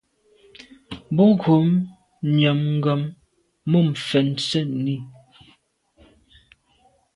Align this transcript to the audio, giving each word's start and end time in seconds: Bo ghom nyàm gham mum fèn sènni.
Bo 1.15 1.25
ghom 1.41 1.67
nyàm 2.37 2.61
gham 2.83 3.01
mum 3.69 3.87
fèn 4.07 4.29
sènni. 4.47 4.97